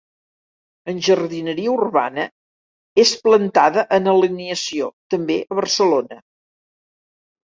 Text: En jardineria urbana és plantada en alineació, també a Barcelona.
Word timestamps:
En 0.91 0.99
jardineria 1.07 1.73
urbana 1.73 2.23
és 3.03 3.11
plantada 3.27 3.83
en 3.99 4.09
alineació, 4.13 4.87
també 5.15 5.37
a 5.45 5.59
Barcelona. 5.61 6.19